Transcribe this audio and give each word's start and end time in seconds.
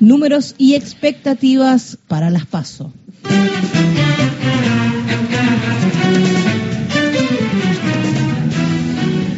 números 0.00 0.54
y 0.58 0.74
expectativas 0.74 1.98
para 2.08 2.30
las 2.30 2.46
PASO. 2.46 2.92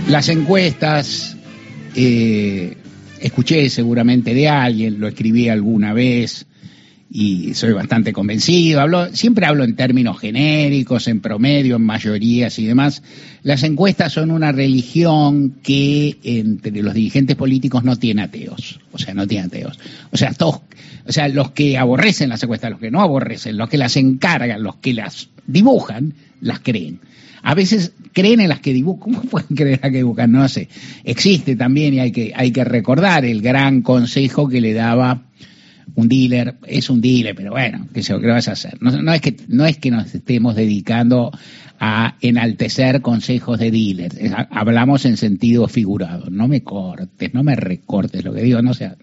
Las 0.08 0.28
encuestas, 0.28 1.36
eh, 1.96 2.76
escuché 3.20 3.68
seguramente 3.70 4.34
de 4.34 4.48
alguien, 4.48 5.00
lo 5.00 5.08
escribí 5.08 5.48
alguna 5.48 5.92
vez 5.92 6.46
y 7.14 7.52
soy 7.52 7.72
bastante 7.72 8.14
convencido. 8.14 8.80
Hablo, 8.80 9.14
siempre 9.14 9.44
hablo 9.44 9.64
en 9.64 9.76
términos 9.76 10.18
genéricos, 10.18 11.08
en 11.08 11.20
promedio, 11.20 11.76
en 11.76 11.82
mayorías 11.82 12.58
y 12.58 12.64
demás. 12.64 13.02
Las 13.42 13.62
encuestas 13.64 14.14
son 14.14 14.30
una 14.30 14.50
religión 14.50 15.56
que 15.62 16.16
entre 16.24 16.82
los 16.82 16.94
dirigentes 16.94 17.36
políticos 17.36 17.84
no 17.84 17.96
tiene 17.96 18.22
ateos. 18.22 18.80
O 18.92 18.98
sea, 18.98 19.12
no 19.12 19.26
tiene 19.26 19.44
ateos. 19.44 19.78
O 20.10 20.16
sea, 20.16 20.32
todos, 20.32 20.62
o 21.06 21.12
sea, 21.12 21.28
los 21.28 21.50
que 21.50 21.76
aborrecen 21.76 22.30
las 22.30 22.42
encuestas, 22.42 22.70
los 22.70 22.80
que 22.80 22.90
no 22.90 23.02
aborrecen, 23.02 23.58
los 23.58 23.68
que 23.68 23.76
las 23.76 23.94
encargan, 23.98 24.62
los 24.62 24.76
que 24.76 24.94
las 24.94 25.28
dibujan, 25.46 26.14
las 26.40 26.60
creen. 26.60 27.00
A 27.42 27.54
veces 27.54 27.92
creen 28.14 28.40
en 28.40 28.48
las 28.48 28.60
que 28.60 28.72
dibujan. 28.72 29.00
¿Cómo 29.00 29.20
pueden 29.22 29.54
creer 29.54 29.74
en 29.74 29.80
las 29.82 29.90
que 29.90 29.98
dibujan? 29.98 30.32
No 30.32 30.48
sé. 30.48 30.68
Existe 31.04 31.56
también 31.56 31.92
y 31.92 32.00
hay 32.00 32.10
que, 32.10 32.32
hay 32.34 32.52
que 32.52 32.64
recordar 32.64 33.26
el 33.26 33.42
gran 33.42 33.82
consejo 33.82 34.48
que 34.48 34.62
le 34.62 34.72
daba 34.72 35.24
un 35.94 36.08
dealer, 36.08 36.56
es 36.66 36.90
un 36.90 37.00
dealer, 37.00 37.34
pero 37.34 37.52
bueno, 37.52 37.86
¿qué, 37.92 38.02
se, 38.02 38.14
vas 38.14 38.48
a 38.48 38.52
hacer? 38.52 38.80
No, 38.80 39.12
es 39.12 39.20
que, 39.20 39.36
no 39.48 39.66
es 39.66 39.78
que 39.78 39.90
nos 39.90 40.14
estemos 40.14 40.56
dedicando 40.56 41.30
a 41.78 42.16
enaltecer 42.20 43.02
consejos 43.02 43.58
de 43.58 43.70
dealers, 43.70 44.16
hablamos 44.50 45.04
en 45.04 45.16
sentido 45.16 45.66
figurado, 45.66 46.30
no 46.30 46.46
me 46.46 46.62
cortes, 46.62 47.34
no 47.34 47.42
me 47.42 47.56
recortes 47.56 48.24
lo 48.24 48.32
que 48.32 48.42
digo, 48.42 48.62
no, 48.62 48.72
sea, 48.72 48.96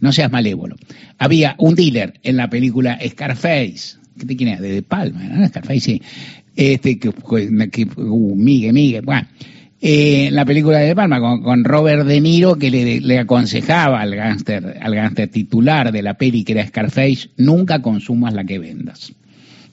no, 0.00 0.12
seas 0.12 0.30
malévolo. 0.30 0.76
Había 1.18 1.54
un 1.58 1.74
dealer 1.74 2.20
en 2.22 2.36
la 2.36 2.50
película 2.50 2.98
Scarface, 3.06 3.96
¿qué 4.18 4.26
te? 4.26 4.34
De, 4.34 4.72
de 4.72 4.82
Palma, 4.82 5.22
¿no? 5.24 5.48
Scarface, 5.48 5.80
sí, 5.80 6.02
este, 6.54 6.98
que, 6.98 7.10
que 7.70 7.88
uh, 7.96 8.34
Migue, 8.36 8.72
Migue, 8.72 9.00
bueno, 9.00 9.26
eh, 9.84 10.30
la 10.30 10.44
película 10.44 10.78
de 10.78 10.94
Palma 10.94 11.18
con, 11.20 11.64
Robert 11.64 12.06
De 12.06 12.20
Niro 12.20 12.54
que 12.54 12.70
le, 12.70 13.18
aconsejaba 13.18 14.00
al 14.00 14.14
gánster, 14.14 14.78
al 14.80 14.94
gánster 14.94 15.28
titular 15.28 15.90
de 15.90 16.02
la 16.02 16.14
peli 16.14 16.44
que 16.44 16.52
era 16.52 16.64
Scarface, 16.64 17.30
nunca 17.36 17.82
consumas 17.82 18.32
la 18.32 18.44
que 18.44 18.60
vendas. 18.60 19.12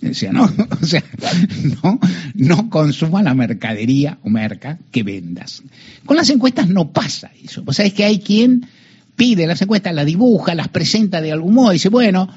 Decía, 0.01 0.31
no, 0.31 0.45
o 0.81 0.85
sea, 0.85 1.03
no, 1.83 1.99
no 2.33 2.69
consumas 2.71 3.23
la 3.23 3.35
mercadería 3.35 4.17
o 4.23 4.31
merca 4.31 4.79
que 4.91 5.03
vendas. 5.03 5.61
Con 6.07 6.17
las 6.17 6.31
encuestas 6.31 6.67
no 6.67 6.91
pasa 6.91 7.29
eso. 7.43 7.61
O 7.67 7.71
sea, 7.71 7.85
es 7.85 7.93
que 7.93 8.05
hay 8.05 8.17
quien 8.17 8.65
pide 9.15 9.45
las 9.45 9.61
encuestas, 9.61 9.93
las 9.93 10.07
dibuja, 10.07 10.55
las 10.55 10.69
presenta 10.69 11.21
de 11.21 11.31
algún 11.31 11.53
modo, 11.53 11.69
dice, 11.69 11.89
bueno, 11.89 12.29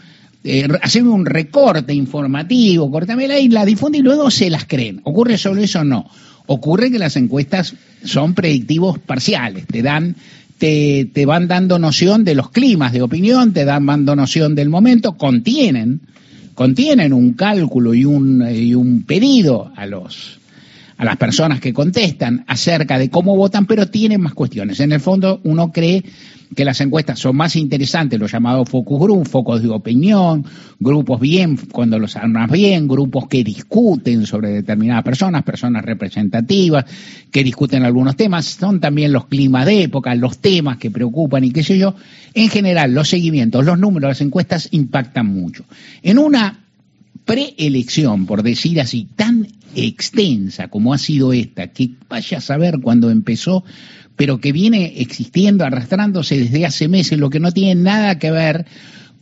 eh, 0.45 0.69
haceme 0.83 1.11
un 1.11 1.25
recorte 1.25 1.95
informativo, 1.95 2.91
cortamela 2.91 3.39
y 3.39 3.49
la 3.49 3.65
difunde 3.65 3.99
y 3.99 4.03
luego 4.03 4.31
se 4.31 4.51
las 4.51 4.65
creen. 4.65 5.01
¿Ocurre 5.05 5.39
solo 5.39 5.63
eso? 5.63 5.85
No. 5.85 6.09
Ocurre 6.47 6.91
que 6.91 6.99
las 6.99 7.17
encuestas 7.17 7.75
son 8.05 8.35
predictivos 8.35 8.99
parciales, 8.99 9.67
te 9.67 9.83
dan 9.83 10.17
te, 10.59 11.09
te, 11.13 11.27
van 11.27 11.49
dando 11.49 11.79
noción 11.79 12.25
de 12.25 12.35
los 12.35 12.51
climas 12.51 12.93
de 12.93 13.03
opinión, 13.03 13.53
te 13.53 13.65
dan 13.65 13.87
dando 13.87 14.15
noción 14.15 14.55
del 14.55 14.69
momento, 14.69 15.17
contienen, 15.17 16.01
contienen 16.55 17.13
un 17.13 17.33
cálculo 17.33 17.95
y 17.95 18.05
un, 18.05 18.47
y 18.49 18.75
un 18.75 19.03
pedido 19.03 19.73
a 19.75 19.87
los 19.87 20.39
a 21.03 21.05
las 21.05 21.17
personas 21.17 21.59
que 21.59 21.73
contestan 21.73 22.45
acerca 22.47 22.97
de 22.97 23.11
cómo 23.11 23.35
votan, 23.37 23.67
pero 23.67 23.89
tienen 23.89 24.21
más 24.21 24.35
cuestiones. 24.35 24.79
En 24.79 24.93
el 24.93 25.01
fondo, 25.01 25.41
uno 25.43 25.73
cree 25.73 26.05
que 26.55 26.65
las 26.65 26.81
encuestas 26.81 27.19
son 27.19 27.35
más 27.35 27.57
interesantes, 27.57 28.21
los 28.21 28.31
llamados 28.31 28.69
focus 28.69 29.01
group, 29.01 29.27
focos 29.27 29.61
de 29.63 29.69
opinión, 29.69 30.45
grupos 30.79 31.19
bien, 31.19 31.59
cuando 31.73 31.99
los 31.99 32.15
armas 32.15 32.49
bien, 32.53 32.87
grupos 32.87 33.27
que 33.27 33.43
discuten 33.43 34.27
sobre 34.27 34.51
determinadas 34.51 35.03
personas, 35.03 35.43
personas 35.43 35.85
representativas, 35.85 36.85
que 37.33 37.43
discuten 37.43 37.85
algunos 37.85 38.15
temas, 38.15 38.47
son 38.47 38.79
también 38.79 39.13
los 39.13 39.27
climas 39.27 39.67
de 39.67 39.83
época, 39.83 40.15
los 40.15 40.39
temas 40.39 40.77
que 40.77 40.93
preocupan 40.93 41.43
y 41.43 41.51
qué 41.51 41.65
sé 41.65 41.79
yo. 41.79 41.97
En 42.33 42.49
general, 42.49 42.95
los 42.95 43.09
seguimientos, 43.09 43.65
los 43.65 43.77
números, 43.77 44.11
las 44.11 44.21
encuestas 44.21 44.69
impactan 44.71 45.27
mucho. 45.27 45.65
En 46.01 46.19
una 46.19 46.62
preelección, 47.25 48.27
por 48.27 48.43
decir 48.43 48.81
así, 48.81 49.09
tan 49.17 49.49
extensa 49.75 50.69
como 50.69 50.93
ha 50.93 50.99
sido 50.99 51.33
esta, 51.33 51.69
que 51.69 51.91
vaya 52.09 52.39
a 52.39 52.41
saber 52.41 52.81
cuándo 52.81 53.11
empezó, 53.11 53.65
pero 54.17 54.41
que 54.41 54.53
viene 54.53 55.01
existiendo, 55.01 55.65
arrastrándose 55.65 56.39
desde 56.39 56.67
hace 56.67 56.89
meses, 56.89 57.19
lo 57.19 57.31
que 57.31 57.41
no 57.41 57.53
tiene 57.53 57.81
nada 57.81 58.19
que 58.19 58.31
ver 58.31 58.67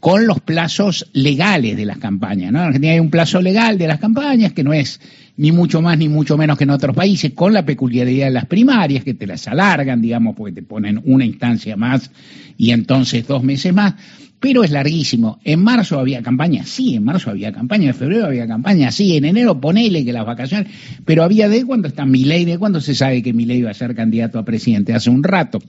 con 0.00 0.26
los 0.26 0.40
plazos 0.40 1.08
legales 1.12 1.76
de 1.76 1.84
las 1.84 1.98
campañas. 1.98 2.52
¿no? 2.52 2.60
En 2.60 2.66
Argentina 2.66 2.94
hay 2.94 3.00
un 3.00 3.10
plazo 3.10 3.40
legal 3.40 3.78
de 3.78 3.86
las 3.86 4.00
campañas 4.00 4.52
que 4.52 4.64
no 4.64 4.72
es 4.72 5.00
ni 5.36 5.52
mucho 5.52 5.80
más 5.80 5.96
ni 5.96 6.08
mucho 6.08 6.36
menos 6.36 6.58
que 6.58 6.64
en 6.64 6.70
otros 6.70 6.96
países, 6.96 7.32
con 7.32 7.52
la 7.52 7.64
peculiaridad 7.64 8.26
de 8.26 8.32
las 8.32 8.46
primarias, 8.46 9.04
que 9.04 9.14
te 9.14 9.26
las 9.26 9.46
alargan, 9.46 10.02
digamos, 10.02 10.36
porque 10.36 10.52
te 10.52 10.62
ponen 10.62 11.00
una 11.04 11.24
instancia 11.24 11.76
más 11.76 12.10
y 12.56 12.72
entonces 12.72 13.26
dos 13.26 13.42
meses 13.42 13.72
más 13.72 13.94
pero 14.40 14.64
es 14.64 14.70
larguísimo. 14.70 15.38
En 15.44 15.62
marzo 15.62 16.00
había 16.00 16.22
campaña, 16.22 16.64
sí, 16.64 16.96
en 16.96 17.04
marzo 17.04 17.30
había 17.30 17.52
campaña, 17.52 17.88
en 17.88 17.94
febrero 17.94 18.26
había 18.26 18.46
campaña, 18.46 18.90
sí, 18.90 19.16
en 19.16 19.26
enero 19.26 19.60
ponele 19.60 20.04
que 20.04 20.12
las 20.12 20.26
vacaciones, 20.26 20.72
pero 21.04 21.22
había 21.22 21.48
de 21.48 21.64
cuándo 21.64 21.88
está 21.88 22.06
ley 22.06 22.46
de 22.46 22.58
cuándo 22.58 22.80
se 22.80 22.94
sabe 22.94 23.22
que 23.22 23.32
ley 23.32 23.58
iba 23.58 23.70
a 23.70 23.74
ser 23.74 23.94
candidato 23.94 24.38
a 24.38 24.44
presidente, 24.44 24.94
hace 24.94 25.10
un 25.10 25.22
rato. 25.22 25.60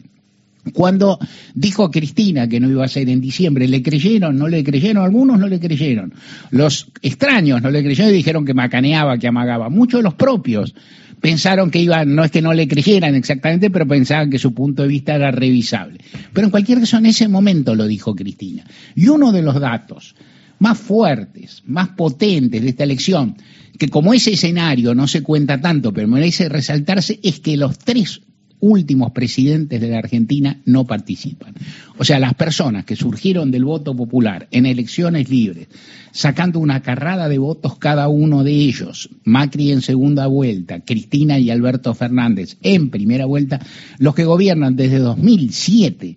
Cuando 0.73 1.17
dijo 1.55 1.89
Cristina 1.89 2.47
que 2.47 2.59
no 2.59 2.69
iba 2.69 2.85
a 2.85 2.87
ser 2.87 3.09
en 3.09 3.19
diciembre, 3.19 3.67
¿le 3.67 3.81
creyeron? 3.81 4.37
¿No 4.37 4.47
le 4.47 4.63
creyeron? 4.63 5.03
Algunos 5.03 5.39
no 5.39 5.47
le 5.47 5.59
creyeron. 5.59 6.13
Los 6.51 6.87
extraños 7.01 7.63
no 7.63 7.71
le 7.71 7.83
creyeron 7.83 8.11
y 8.11 8.17
dijeron 8.17 8.45
que 8.45 8.53
macaneaba, 8.53 9.17
que 9.17 9.27
amagaba. 9.27 9.69
Muchos 9.69 9.99
de 9.99 10.03
los 10.03 10.13
propios 10.13 10.75
pensaron 11.21 11.71
que 11.71 11.79
iba, 11.79 12.03
no 12.03 12.23
es 12.23 12.31
que 12.31 12.41
no 12.41 12.53
le 12.53 12.67
creyeran 12.67 13.15
exactamente, 13.15 13.69
pero 13.69 13.87
pensaban 13.87 14.29
que 14.29 14.39
su 14.39 14.53
punto 14.53 14.81
de 14.81 14.89
vista 14.89 15.15
era 15.15 15.31
revisable. 15.31 15.99
Pero 16.33 16.47
en 16.47 16.51
cualquier 16.51 16.79
caso, 16.79 16.97
en 16.97 17.05
ese 17.05 17.27
momento 17.27 17.75
lo 17.75 17.87
dijo 17.87 18.15
Cristina. 18.15 18.65
Y 18.95 19.07
uno 19.07 19.31
de 19.31 19.43
los 19.43 19.59
datos 19.59 20.15
más 20.59 20.77
fuertes, 20.77 21.63
más 21.65 21.89
potentes 21.89 22.61
de 22.61 22.69
esta 22.69 22.83
elección, 22.83 23.35
que 23.77 23.89
como 23.89 24.13
ese 24.13 24.33
escenario 24.33 24.93
no 24.93 25.07
se 25.07 25.23
cuenta 25.23 25.61
tanto, 25.61 25.93
pero 25.93 26.07
merece 26.07 26.49
resaltarse, 26.49 27.19
es 27.23 27.39
que 27.39 27.57
los 27.57 27.79
tres 27.79 28.21
últimos 28.61 29.11
presidentes 29.11 29.81
de 29.81 29.89
la 29.89 29.97
Argentina 29.97 30.61
no 30.65 30.85
participan. 30.85 31.53
O 31.97 32.05
sea, 32.05 32.19
las 32.19 32.33
personas 32.35 32.85
que 32.85 32.95
surgieron 32.95 33.51
del 33.51 33.65
voto 33.65 33.95
popular 33.95 34.47
en 34.51 34.65
elecciones 34.65 35.29
libres, 35.29 35.67
sacando 36.11 36.59
una 36.59 36.81
carrada 36.81 37.27
de 37.27 37.37
votos 37.37 37.77
cada 37.77 38.07
uno 38.07 38.43
de 38.43 38.53
ellos, 38.53 39.09
Macri 39.25 39.71
en 39.71 39.81
segunda 39.81 40.27
vuelta, 40.27 40.79
Cristina 40.79 41.37
y 41.37 41.49
Alberto 41.49 41.93
Fernández 41.93 42.57
en 42.61 42.89
primera 42.89 43.25
vuelta, 43.25 43.59
los 43.97 44.15
que 44.15 44.25
gobiernan 44.25 44.75
desde 44.75 44.99
2007 44.99 46.15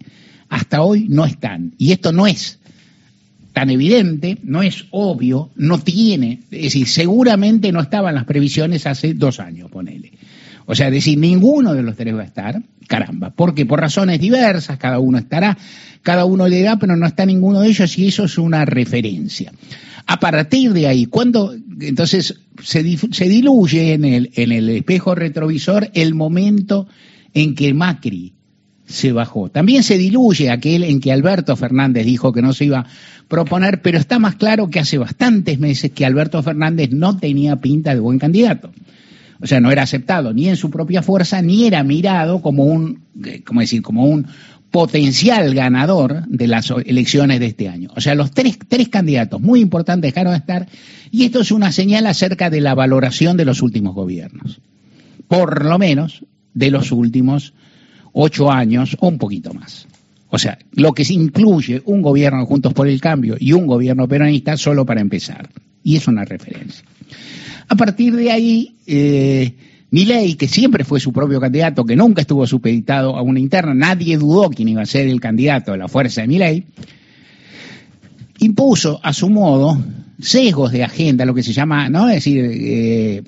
hasta 0.48 0.82
hoy 0.82 1.06
no 1.08 1.24
están. 1.24 1.74
Y 1.78 1.92
esto 1.92 2.12
no 2.12 2.26
es 2.26 2.60
tan 3.54 3.70
evidente, 3.70 4.38
no 4.42 4.62
es 4.62 4.84
obvio, 4.90 5.50
no 5.54 5.78
tiene, 5.78 6.40
es 6.50 6.62
decir, 6.62 6.88
seguramente 6.88 7.70
no 7.70 7.80
estaban 7.80 8.16
las 8.16 8.24
previsiones 8.24 8.86
hace 8.86 9.14
dos 9.14 9.38
años, 9.38 9.70
ponele. 9.70 10.12
O 10.66 10.74
sea, 10.74 10.90
decir, 10.90 11.18
ninguno 11.18 11.74
de 11.74 11.82
los 11.82 11.96
tres 11.96 12.14
va 12.14 12.22
a 12.22 12.26
estar, 12.26 12.62
caramba, 12.88 13.30
porque 13.30 13.66
por 13.66 13.80
razones 13.80 14.20
diversas, 14.20 14.78
cada 14.78 14.98
uno 14.98 15.18
estará, 15.18 15.56
cada 16.02 16.24
uno 16.24 16.48
le 16.48 16.62
da, 16.62 16.78
pero 16.78 16.96
no 16.96 17.06
está 17.06 17.26
ninguno 17.26 17.60
de 17.60 17.68
ellos 17.68 17.98
y 17.98 18.08
eso 18.08 18.24
es 18.24 18.38
una 18.38 18.64
referencia. 18.64 19.52
A 20.06 20.20
partir 20.20 20.72
de 20.72 20.86
ahí, 20.86 21.06
cuando 21.06 21.54
entonces 21.80 22.40
se, 22.62 22.96
se 22.96 23.28
diluye 23.28 23.94
en 23.94 24.04
el, 24.04 24.30
en 24.34 24.52
el 24.52 24.68
espejo 24.70 25.14
retrovisor 25.14 25.90
el 25.94 26.14
momento 26.14 26.86
en 27.32 27.54
que 27.54 27.72
Macri 27.74 28.34
se 28.86 29.12
bajó. 29.12 29.48
También 29.48 29.82
se 29.82 29.96
diluye 29.98 30.50
aquel 30.50 30.84
en 30.84 31.00
que 31.00 31.12
Alberto 31.12 31.56
Fernández 31.56 32.04
dijo 32.04 32.32
que 32.32 32.42
no 32.42 32.52
se 32.52 32.66
iba 32.66 32.80
a 32.80 32.86
proponer, 33.28 33.80
pero 33.82 33.98
está 33.98 34.18
más 34.18 34.36
claro 34.36 34.68
que 34.68 34.80
hace 34.80 34.98
bastantes 34.98 35.58
meses 35.58 35.90
que 35.92 36.04
Alberto 36.04 36.42
Fernández 36.42 36.90
no 36.90 37.16
tenía 37.16 37.56
pinta 37.56 37.94
de 37.94 38.00
buen 38.00 38.18
candidato. 38.18 38.72
O 39.44 39.46
sea, 39.46 39.60
no 39.60 39.70
era 39.70 39.82
aceptado 39.82 40.32
ni 40.32 40.48
en 40.48 40.56
su 40.56 40.70
propia 40.70 41.02
fuerza, 41.02 41.42
ni 41.42 41.66
era 41.66 41.84
mirado 41.84 42.40
como 42.40 42.64
un, 42.64 43.02
eh, 43.22 43.42
¿cómo 43.44 43.60
decir?, 43.60 43.82
como 43.82 44.06
un 44.06 44.26
potencial 44.70 45.54
ganador 45.54 46.26
de 46.26 46.48
las 46.48 46.72
elecciones 46.86 47.40
de 47.40 47.46
este 47.46 47.68
año. 47.68 47.90
O 47.94 48.00
sea, 48.00 48.14
los 48.14 48.30
tres, 48.30 48.58
tres 48.66 48.88
candidatos 48.88 49.42
muy 49.42 49.60
importantes 49.60 50.14
dejaron 50.14 50.32
de 50.32 50.38
estar, 50.38 50.66
y 51.10 51.24
esto 51.24 51.42
es 51.42 51.52
una 51.52 51.72
señal 51.72 52.06
acerca 52.06 52.48
de 52.48 52.62
la 52.62 52.74
valoración 52.74 53.36
de 53.36 53.44
los 53.44 53.60
últimos 53.60 53.94
gobiernos. 53.94 54.62
Por 55.28 55.62
lo 55.66 55.78
menos 55.78 56.24
de 56.54 56.70
los 56.70 56.90
últimos 56.90 57.52
ocho 58.14 58.50
años 58.50 58.96
o 58.98 59.08
un 59.08 59.18
poquito 59.18 59.52
más. 59.52 59.86
O 60.30 60.38
sea, 60.38 60.58
lo 60.72 60.92
que 60.92 61.04
incluye 61.10 61.82
un 61.84 62.00
gobierno 62.00 62.46
Juntos 62.46 62.72
por 62.72 62.88
el 62.88 62.98
Cambio 62.98 63.36
y 63.38 63.52
un 63.52 63.66
gobierno 63.66 64.08
peronista 64.08 64.56
solo 64.56 64.86
para 64.86 65.02
empezar. 65.02 65.50
Y 65.82 65.96
es 65.96 66.08
una 66.08 66.24
referencia. 66.24 66.82
A 67.68 67.76
partir 67.76 68.14
de 68.14 68.30
ahí, 68.30 68.76
eh, 68.86 69.54
Milei, 69.90 70.34
que 70.34 70.48
siempre 70.48 70.84
fue 70.84 71.00
su 71.00 71.12
propio 71.12 71.40
candidato, 71.40 71.84
que 71.84 71.96
nunca 71.96 72.22
estuvo 72.22 72.46
supeditado 72.46 73.16
a 73.16 73.22
una 73.22 73.40
interna, 73.40 73.74
nadie 73.74 74.18
dudó 74.18 74.50
quién 74.50 74.68
iba 74.68 74.82
a 74.82 74.86
ser 74.86 75.06
el 75.06 75.20
candidato 75.20 75.72
de 75.72 75.78
la 75.78 75.88
fuerza 75.88 76.22
de 76.22 76.28
Milei, 76.28 76.64
impuso 78.38 79.00
a 79.02 79.12
su 79.12 79.30
modo 79.30 79.78
sesgos 80.20 80.72
de 80.72 80.84
agenda, 80.84 81.24
lo 81.24 81.34
que 81.34 81.42
se 81.42 81.52
llama, 81.52 81.88
¿no? 81.88 82.08
Es 82.08 82.16
decir, 82.16 82.44
eh, 82.44 83.22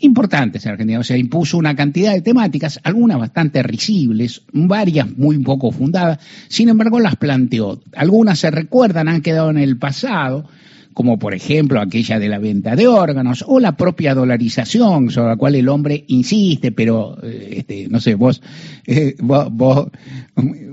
importantes 0.00 0.64
en 0.64 0.72
Argentina. 0.72 1.00
O 1.00 1.04
sea, 1.04 1.16
impuso 1.16 1.58
una 1.58 1.74
cantidad 1.74 2.12
de 2.12 2.22
temáticas, 2.22 2.80
algunas 2.82 3.18
bastante 3.18 3.62
risibles, 3.62 4.42
varias 4.52 5.16
muy 5.16 5.38
poco 5.38 5.70
fundadas, 5.70 6.18
sin 6.48 6.68
embargo 6.68 7.00
las 7.00 7.16
planteó. 7.16 7.80
Algunas 7.94 8.38
se 8.38 8.50
recuerdan, 8.50 9.08
han 9.08 9.22
quedado 9.22 9.50
en 9.50 9.58
el 9.58 9.78
pasado, 9.78 10.48
como 10.96 11.18
por 11.18 11.34
ejemplo 11.34 11.78
aquella 11.78 12.18
de 12.18 12.26
la 12.26 12.38
venta 12.38 12.74
de 12.74 12.86
órganos 12.86 13.44
o 13.46 13.60
la 13.60 13.76
propia 13.76 14.14
dolarización 14.14 15.10
sobre 15.10 15.28
la 15.28 15.36
cual 15.36 15.54
el 15.54 15.68
hombre 15.68 16.06
insiste, 16.08 16.72
pero 16.72 17.18
eh, 17.22 17.56
este, 17.58 17.86
no 17.90 18.00
sé, 18.00 18.14
vos, 18.14 18.40
eh, 18.86 19.14
vos, 19.20 19.88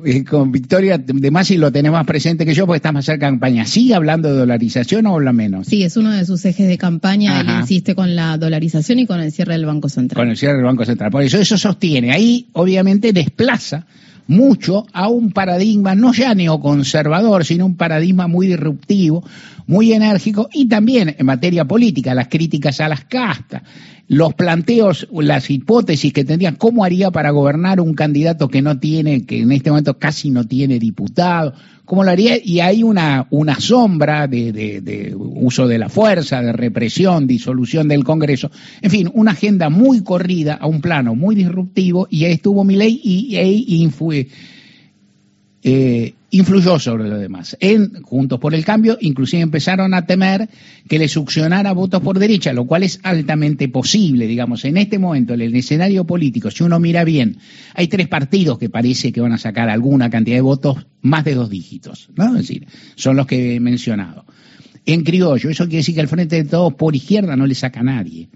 eh, 0.06 0.24
con 0.24 0.50
Victoria 0.54 0.98
de 0.98 1.30
Masi 1.30 1.58
lo 1.58 1.74
tenés 1.74 1.92
más 1.92 2.06
presente 2.06 2.46
que 2.46 2.54
yo 2.54 2.66
porque 2.66 2.78
estás 2.78 2.94
más 2.94 3.04
cerca 3.04 3.26
de 3.26 3.34
campaña. 3.34 3.66
¿Sigue 3.66 3.96
hablando 3.96 4.30
de 4.30 4.40
dolarización 4.40 5.08
o 5.08 5.16
habla 5.16 5.34
menos? 5.34 5.68
Sí, 5.68 5.84
es 5.84 5.98
uno 5.98 6.12
de 6.12 6.24
sus 6.24 6.46
ejes 6.46 6.70
de 6.70 6.78
campaña, 6.78 7.42
él 7.42 7.48
insiste 7.60 7.94
con 7.94 8.16
la 8.16 8.38
dolarización 8.38 9.00
y 9.00 9.06
con 9.06 9.20
el 9.20 9.34
cierre 9.34 9.56
del 9.56 9.66
Banco 9.66 9.90
Central. 9.90 10.24
Con 10.24 10.30
el 10.30 10.38
cierre 10.38 10.56
del 10.56 10.64
Banco 10.64 10.86
Central. 10.86 11.12
Por 11.12 11.24
eso 11.24 11.38
eso 11.38 11.58
sostiene. 11.58 12.14
Ahí 12.14 12.48
obviamente 12.54 13.12
desplaza 13.12 13.86
mucho 14.28 14.86
a 14.94 15.10
un 15.10 15.32
paradigma 15.32 15.96
no 15.96 16.14
ya 16.14 16.34
neoconservador, 16.34 17.46
sino 17.46 17.66
un 17.66 17.76
paradigma 17.76 18.28
muy 18.28 18.48
disruptivo, 18.48 19.24
muy 19.68 19.94
enérgico 19.94 20.50
y 20.54 20.68
también 20.68 21.16
en 21.18 21.26
materia 21.26 21.66
política, 21.66 22.14
las 22.14 22.28
críticas 22.28 22.80
a 22.82 22.90
las 22.90 23.06
castas, 23.06 23.64
los 24.08 24.34
planteos, 24.34 25.08
las 25.12 25.50
hipótesis 25.50 26.12
que 26.12 26.26
tendrían, 26.26 26.56
cómo 26.56 26.84
haría 26.84 27.12
para 27.12 27.32
gobernar 27.32 27.80
un 27.80 27.94
candidato 27.94 28.50
que 28.50 28.62
no 28.62 28.80
tiene, 28.80 29.26
que 29.26 29.40
en 29.40 29.52
este 29.52 29.70
momento 29.70 29.98
casi 29.98 30.30
no 30.30 30.46
tiene 30.46 30.78
diputado, 30.78 31.54
cómo 31.86 32.04
lo 32.04 32.12
haría, 32.12 32.38
y 32.44 32.60
hay 32.60 32.84
una, 32.84 33.28
una 33.30 33.60
sombra 33.60 34.28
de, 34.28 35.14
uso 35.18 35.68
de 35.68 35.78
la 35.78 35.90
fuerza, 35.90 36.42
de 36.42 36.54
represión, 36.54 37.28
disolución 37.28 37.88
del 37.88 38.04
Congreso, 38.04 38.52
en 38.82 38.92
fin, 38.92 39.12
una 39.14 39.32
agenda 39.32 39.70
muy 39.70 40.04
corrida 40.04 40.56
a 40.56 40.68
un 40.68 40.82
plano 40.82 41.16
muy 41.16 41.36
disruptivo, 41.36 42.08
y 42.10 42.26
ahí 42.26 42.34
estuvo 42.34 42.64
mi 42.64 42.76
ley 42.76 43.00
y, 43.04 43.38
y, 43.38 43.90
fue 43.90 44.28
eh, 45.64 46.14
influyó 46.32 46.78
sobre 46.80 47.08
lo 47.08 47.18
demás. 47.18 47.56
En 47.60 48.02
Juntos 48.02 48.40
por 48.40 48.54
el 48.54 48.66
Cambio, 48.66 48.98
inclusive 49.00 49.42
empezaron 49.42 49.94
a 49.94 50.06
temer 50.06 50.50
que 50.90 51.00
le 51.00 51.08
succionara 51.08 51.72
votos 51.74 52.02
por 52.02 52.20
derecha, 52.20 52.54
lo 52.54 52.66
cual 52.66 52.84
es 52.84 53.00
altamente 53.04 53.70
posible, 53.70 54.28
digamos, 54.28 54.66
en 54.66 54.78
este 54.78 55.00
momento, 55.00 55.36
en 55.36 55.42
el 55.42 55.56
escenario 55.56 56.06
político, 56.06 56.52
si 56.52 56.64
uno 56.64 56.80
mira 56.80 57.04
bien, 57.04 57.38
hay 57.76 57.88
tres 57.88 58.08
partidos 58.08 58.58
que 58.58 58.70
parece 58.70 59.12
que 59.12 59.22
van 59.22 59.32
a 59.32 59.38
sacar 59.38 59.70
alguna 59.70 60.10
cantidad 60.10 60.38
de 60.38 60.42
votos 60.42 60.86
más 61.02 61.24
de 61.24 61.36
dos 61.36 61.50
dígitos, 61.50 62.10
¿no? 62.16 62.36
Es 62.36 62.48
decir, 62.48 62.68
son 62.96 63.16
los 63.16 63.28
que 63.28 63.56
he 63.56 63.60
mencionado. 63.60 64.26
En 64.86 65.04
criollo, 65.04 65.50
eso 65.50 65.66
quiere 65.66 65.78
decir 65.78 65.96
que 65.96 66.02
el 66.02 66.10
Frente 66.10 66.44
de 66.44 66.50
Todos 66.50 66.74
por 66.74 66.96
izquierda 66.96 67.38
no 67.38 67.46
le 67.46 67.56
saca 67.56 67.80
a 67.80 67.84
nadie. 67.84 68.28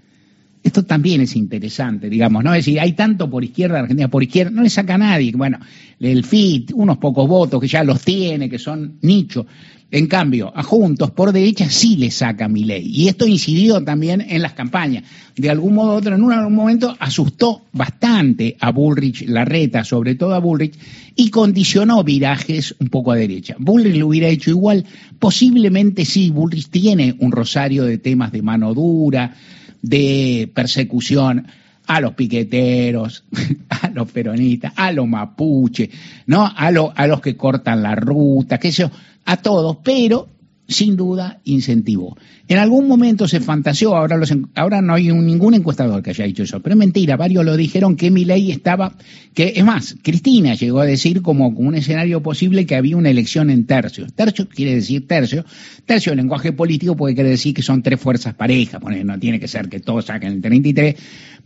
Esto 0.62 0.84
también 0.84 1.20
es 1.20 1.36
interesante, 1.36 2.10
digamos, 2.10 2.42
¿no? 2.42 2.52
Es 2.52 2.64
decir, 2.64 2.80
hay 2.80 2.92
tanto 2.92 3.30
por 3.30 3.44
izquierda, 3.44 3.80
Argentina 3.80 4.08
por 4.08 4.22
izquierda, 4.22 4.50
no 4.50 4.62
le 4.62 4.70
saca 4.70 4.94
a 4.94 4.98
nadie. 4.98 5.32
Bueno, 5.32 5.58
el 6.00 6.24
FIT, 6.24 6.72
unos 6.74 6.98
pocos 6.98 7.28
votos 7.28 7.60
que 7.60 7.68
ya 7.68 7.84
los 7.84 8.02
tiene, 8.02 8.48
que 8.48 8.58
son 8.58 8.98
nichos. 9.02 9.46
En 9.90 10.06
cambio, 10.06 10.52
a 10.54 10.62
Juntos 10.62 11.12
por 11.12 11.32
derecha 11.32 11.70
sí 11.70 11.96
le 11.96 12.10
saca 12.10 12.46
mi 12.46 12.64
ley. 12.64 12.86
Y 12.86 13.08
esto 13.08 13.26
incidió 13.26 13.82
también 13.82 14.20
en 14.20 14.42
las 14.42 14.52
campañas. 14.52 15.04
De 15.34 15.48
algún 15.48 15.74
modo 15.74 15.94
u 15.94 15.96
otro, 15.96 16.14
en 16.14 16.22
un 16.22 16.54
momento 16.54 16.94
asustó 16.98 17.62
bastante 17.72 18.54
a 18.60 18.70
Bullrich, 18.70 19.26
la 19.26 19.46
reta, 19.46 19.84
sobre 19.84 20.14
todo 20.14 20.34
a 20.34 20.40
Bullrich, 20.40 20.78
y 21.16 21.30
condicionó 21.30 22.04
virajes 22.04 22.74
un 22.80 22.88
poco 22.88 23.12
a 23.12 23.16
derecha. 23.16 23.56
Bullrich 23.58 23.96
lo 23.96 24.08
hubiera 24.08 24.28
hecho 24.28 24.50
igual. 24.50 24.84
Posiblemente 25.18 26.04
sí, 26.04 26.28
Bullrich 26.28 26.68
tiene 26.68 27.16
un 27.20 27.32
rosario 27.32 27.84
de 27.84 27.96
temas 27.96 28.30
de 28.30 28.42
mano 28.42 28.74
dura, 28.74 29.34
de 29.82 30.50
persecución 30.54 31.46
a 31.86 32.00
los 32.00 32.14
piqueteros, 32.14 33.24
a 33.68 33.88
los 33.90 34.10
peronistas, 34.10 34.72
a 34.76 34.92
los 34.92 35.08
mapuches, 35.08 35.88
¿no? 36.26 36.44
A, 36.44 36.68
a 36.68 37.06
los 37.06 37.20
que 37.20 37.36
cortan 37.36 37.82
la 37.82 37.94
ruta, 37.94 38.58
qué 38.58 38.70
sé 38.70 38.82
yo, 38.82 38.90
a 39.24 39.36
todos, 39.38 39.78
pero 39.82 40.28
sin 40.68 40.96
duda 40.96 41.40
incentivó. 41.44 42.14
En 42.46 42.58
algún 42.58 42.86
momento 42.86 43.26
se 43.26 43.40
fantaseó, 43.40 43.96
ahora, 43.96 44.18
los, 44.18 44.34
ahora 44.54 44.82
no 44.82 44.94
hay 44.94 45.08
ningún 45.08 45.54
encuestador 45.54 46.02
que 46.02 46.10
haya 46.10 46.26
dicho 46.26 46.42
eso, 46.42 46.60
pero 46.60 46.74
es 46.74 46.78
mentira, 46.78 47.16
varios 47.16 47.42
lo 47.42 47.56
dijeron 47.56 47.96
que 47.96 48.10
mi 48.10 48.26
ley 48.26 48.52
estaba, 48.52 48.94
que 49.32 49.54
es 49.56 49.64
más, 49.64 49.96
Cristina 50.02 50.54
llegó 50.54 50.80
a 50.80 50.84
decir 50.84 51.22
como, 51.22 51.48
un 51.48 51.74
escenario 51.74 52.22
posible 52.22 52.66
que 52.66 52.76
había 52.76 52.98
una 52.98 53.08
elección 53.08 53.48
en 53.48 53.64
tercios. 53.64 54.12
Tercio 54.12 54.46
quiere 54.46 54.74
decir 54.74 55.06
tercio, 55.08 55.44
tercio 55.86 56.12
en 56.12 56.18
lenguaje 56.18 56.52
político 56.52 56.94
puede 56.94 57.14
querer 57.14 57.30
decir 57.30 57.54
que 57.54 57.62
son 57.62 57.82
tres 57.82 57.98
fuerzas 57.98 58.34
parejas, 58.34 58.80
no 58.82 59.18
tiene 59.18 59.40
que 59.40 59.48
ser 59.48 59.70
que 59.70 59.80
todos 59.80 60.04
saquen 60.04 60.34
el 60.34 60.42
33, 60.42 60.96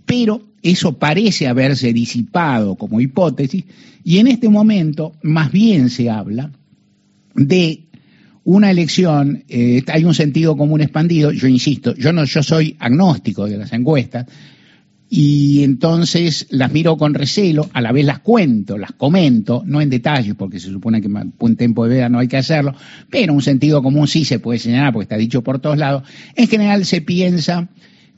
pero 0.04 0.42
eso 0.62 0.98
parece 0.98 1.46
haberse 1.46 1.92
disipado 1.92 2.74
como 2.74 3.00
hipótesis 3.00 3.64
y 4.02 4.18
en 4.18 4.26
este 4.26 4.48
momento 4.48 5.12
más 5.22 5.52
bien 5.52 5.90
se 5.90 6.10
habla 6.10 6.50
de 7.36 7.81
una 8.44 8.70
elección, 8.70 9.44
eh, 9.48 9.82
hay 9.86 10.04
un 10.04 10.14
sentido 10.14 10.56
común 10.56 10.80
expandido, 10.80 11.30
yo 11.30 11.46
insisto, 11.46 11.94
yo 11.94 12.12
no, 12.12 12.24
yo 12.24 12.42
soy 12.42 12.76
agnóstico 12.78 13.46
de 13.46 13.56
las 13.56 13.72
encuestas, 13.72 14.26
y 15.14 15.62
entonces 15.62 16.46
las 16.48 16.72
miro 16.72 16.96
con 16.96 17.12
recelo, 17.12 17.68
a 17.74 17.82
la 17.82 17.92
vez 17.92 18.06
las 18.06 18.20
cuento, 18.20 18.78
las 18.78 18.92
comento, 18.92 19.62
no 19.66 19.82
en 19.82 19.90
detalle, 19.90 20.34
porque 20.34 20.58
se 20.58 20.70
supone 20.70 21.02
que 21.02 21.08
en 21.08 21.56
tiempo 21.56 21.86
de 21.86 21.96
vida 21.96 22.08
no 22.08 22.18
hay 22.18 22.28
que 22.28 22.38
hacerlo, 22.38 22.74
pero 23.10 23.34
un 23.34 23.42
sentido 23.42 23.82
común 23.82 24.08
sí 24.08 24.24
se 24.24 24.38
puede 24.38 24.58
señalar, 24.58 24.94
porque 24.94 25.04
está 25.04 25.18
dicho 25.18 25.42
por 25.42 25.58
todos 25.58 25.76
lados. 25.76 26.04
En 26.34 26.48
general 26.48 26.86
se 26.86 27.02
piensa 27.02 27.68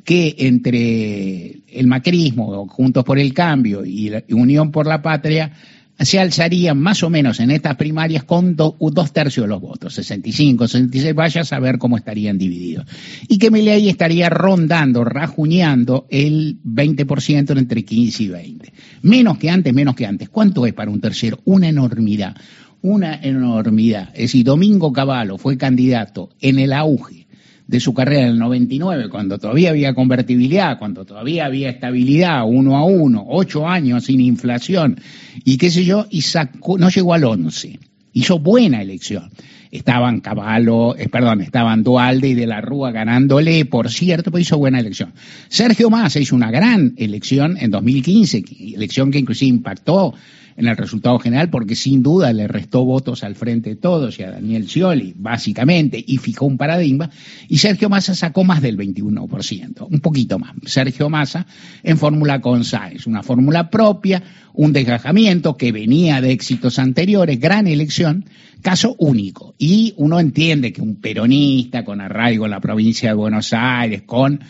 que 0.04 0.36
entre 0.38 1.62
el 1.66 1.88
macrismo, 1.88 2.68
Juntos 2.68 3.02
por 3.02 3.18
el 3.18 3.34
Cambio 3.34 3.84
y 3.84 4.10
la 4.10 4.22
Unión 4.30 4.70
por 4.70 4.86
la 4.86 5.02
Patria, 5.02 5.50
se 5.98 6.18
alzarían 6.18 6.78
más 6.78 7.02
o 7.02 7.10
menos 7.10 7.38
en 7.40 7.50
estas 7.50 7.76
primarias 7.76 8.24
con 8.24 8.56
dos 8.56 9.12
tercios 9.12 9.44
de 9.44 9.48
los 9.48 9.60
votos, 9.60 9.94
65, 9.94 10.66
66, 10.66 11.14
vaya 11.14 11.40
a 11.42 11.44
saber 11.44 11.78
cómo 11.78 11.96
estarían 11.96 12.36
divididos. 12.36 12.86
Y 13.28 13.38
que 13.38 13.50
Milei 13.50 13.88
estaría 13.88 14.28
rondando, 14.28 15.04
rajuñando 15.04 16.06
el 16.10 16.58
20% 16.64 17.56
entre 17.56 17.84
15 17.84 18.22
y 18.22 18.28
20. 18.28 18.72
Menos 19.02 19.38
que 19.38 19.50
antes, 19.50 19.72
menos 19.72 19.94
que 19.94 20.06
antes. 20.06 20.28
¿Cuánto 20.28 20.66
es 20.66 20.72
para 20.74 20.90
un 20.90 21.00
tercero? 21.00 21.38
Una 21.44 21.68
enormidad, 21.68 22.36
una 22.82 23.14
enormidad. 23.22 24.08
Es 24.14 24.22
decir, 24.22 24.44
Domingo 24.44 24.92
Cavallo 24.92 25.38
fue 25.38 25.56
candidato 25.56 26.30
en 26.40 26.58
el 26.58 26.72
auge 26.72 27.23
de 27.66 27.80
su 27.80 27.94
carrera 27.94 28.22
en 28.22 28.28
el 28.28 28.38
99, 28.38 29.08
cuando 29.08 29.38
todavía 29.38 29.70
había 29.70 29.94
convertibilidad, 29.94 30.78
cuando 30.78 31.04
todavía 31.04 31.46
había 31.46 31.70
estabilidad, 31.70 32.44
uno 32.46 32.76
a 32.76 32.84
uno, 32.84 33.24
ocho 33.28 33.66
años 33.66 34.04
sin 34.04 34.20
inflación, 34.20 35.00
y 35.44 35.56
qué 35.56 35.70
sé 35.70 35.84
yo, 35.84 36.06
y 36.10 36.22
sacó, 36.22 36.78
no 36.78 36.90
llegó 36.90 37.14
al 37.14 37.24
once. 37.24 37.78
Hizo 38.12 38.38
buena 38.38 38.80
elección. 38.82 39.30
Estaban 39.70 40.20
Caballo, 40.20 40.96
eh, 40.96 41.08
perdón, 41.08 41.40
estaban 41.40 41.82
Dualde 41.82 42.28
y 42.28 42.34
De 42.34 42.46
la 42.46 42.60
Rúa 42.60 42.92
ganándole, 42.92 43.64
por 43.64 43.90
cierto, 43.90 44.30
pues 44.30 44.42
hizo 44.42 44.56
buena 44.56 44.78
elección. 44.78 45.12
Sergio 45.48 45.90
Massa 45.90 46.20
hizo 46.20 46.36
una 46.36 46.52
gran 46.52 46.94
elección 46.96 47.56
en 47.58 47.72
2015, 47.72 48.44
elección 48.76 49.10
que 49.10 49.18
inclusive 49.18 49.48
impactó 49.48 50.14
en 50.56 50.66
el 50.66 50.76
resultado 50.76 51.18
general 51.18 51.50
porque 51.50 51.74
sin 51.74 52.02
duda 52.02 52.32
le 52.32 52.46
restó 52.48 52.84
votos 52.84 53.24
al 53.24 53.34
frente 53.34 53.70
de 53.70 53.76
todos 53.76 54.18
y 54.18 54.22
a 54.22 54.30
Daniel 54.30 54.68
Scioli, 54.68 55.14
básicamente, 55.16 56.02
y 56.04 56.18
fijó 56.18 56.46
un 56.46 56.56
paradigma, 56.56 57.10
y 57.48 57.58
Sergio 57.58 57.88
Massa 57.88 58.14
sacó 58.14 58.44
más 58.44 58.62
del 58.62 58.76
21%, 58.76 59.86
un 59.90 60.00
poquito 60.00 60.38
más. 60.38 60.52
Sergio 60.64 61.10
Massa 61.10 61.46
en 61.82 61.98
fórmula 61.98 62.40
con 62.40 62.64
Sáenz, 62.64 63.06
una 63.06 63.22
fórmula 63.22 63.70
propia, 63.70 64.22
un 64.52 64.72
desgajamiento 64.72 65.56
que 65.56 65.72
venía 65.72 66.20
de 66.20 66.32
éxitos 66.32 66.78
anteriores, 66.78 67.40
gran 67.40 67.66
elección, 67.66 68.26
caso 68.62 68.94
único. 68.98 69.54
Y 69.58 69.94
uno 69.96 70.20
entiende 70.20 70.72
que 70.72 70.80
un 70.80 70.96
peronista 70.96 71.84
con 71.84 72.00
arraigo 72.00 72.44
en 72.44 72.52
la 72.52 72.60
provincia 72.60 73.10
de 73.10 73.14
Buenos 73.14 73.52
Aires, 73.52 74.02
con 74.02 74.40